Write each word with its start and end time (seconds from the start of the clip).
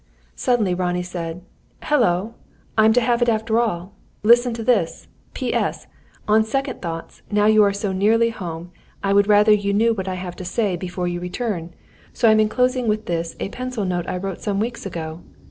Suddenly 0.35 0.73
Ronnie 0.73 1.03
said: 1.03 1.43
"Hullo! 1.83 2.33
I'm 2.75 2.91
to 2.93 3.01
have 3.01 3.21
it 3.21 3.29
after 3.29 3.59
all! 3.59 3.93
Listen 4.23 4.51
to 4.55 4.63
this. 4.63 5.07
'P.S. 5.35 5.85
On 6.27 6.43
second 6.43 6.81
thoughts, 6.81 7.21
now 7.29 7.45
you 7.45 7.61
are 7.63 7.71
so 7.71 7.91
nearly 7.91 8.31
home, 8.31 8.71
I 9.03 9.13
would 9.13 9.27
rather 9.27 9.53
you 9.53 9.73
knew 9.73 9.93
what 9.93 10.07
I 10.07 10.15
have 10.15 10.35
to 10.37 10.43
say, 10.43 10.75
before 10.75 11.07
your 11.07 11.21
return; 11.21 11.75
so 12.13 12.27
I 12.27 12.31
am 12.31 12.39
enclosing 12.39 12.87
with 12.87 13.05
this 13.05 13.35
a 13.39 13.49
pencil 13.49 13.85
note 13.85 14.07
I 14.07 14.17
wrote 14.17 14.41
some 14.41 14.59
weeks 14.59 14.87
ago. 14.87 15.21